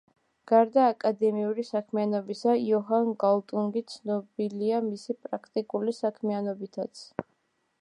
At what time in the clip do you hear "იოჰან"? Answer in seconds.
2.61-3.11